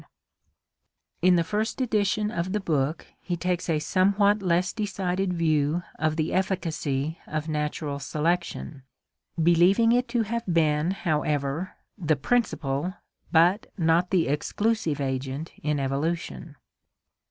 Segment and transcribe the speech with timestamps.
[0.01, 4.41] HISTORY OF EVOLUTION 15 In the first edition of the book, he takes a somewhat
[4.41, 8.81] less decided view of the efficacy of natural selection,
[9.43, 12.95] believing it to have been, however, the principal
[13.31, 16.55] but not the exclusive agent in Evolution.